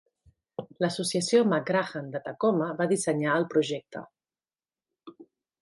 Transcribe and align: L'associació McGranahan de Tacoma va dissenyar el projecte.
L'associació 0.85 1.41
McGranahan 1.51 2.09
de 2.17 2.21
Tacoma 2.29 2.71
va 2.81 2.89
dissenyar 2.95 3.39
el 3.43 3.49
projecte. 3.55 4.07